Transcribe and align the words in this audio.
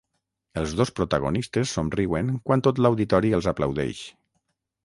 Els 0.61 0.71
dos 0.79 0.91
protagonistes 0.99 1.75
somriuen 1.77 2.33
quan 2.49 2.65
tot 2.69 2.83
l'auditori 2.85 3.33
els 3.41 3.51
aplaudeix. 3.53 4.03